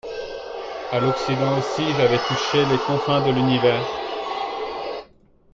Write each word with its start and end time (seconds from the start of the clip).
À 0.91 0.99
l'occident 0.99 1.59
aussi, 1.59 1.93
j'avais 1.93 2.17
touché 2.25 2.65
les 2.65 2.77
confins 2.87 3.23
de 3.23 3.31
l'univers 3.31 3.85